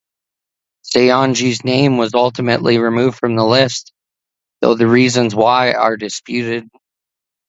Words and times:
Saionji's 0.83 1.63
name 1.63 1.97
was 1.97 2.15
ultimately 2.15 2.79
removed 2.79 3.19
from 3.19 3.35
the 3.35 3.45
list, 3.45 3.93
though 4.59 4.73
the 4.73 4.87
reasons 4.87 5.35
why 5.35 5.73
are 5.73 5.95
disputed. 5.95 6.67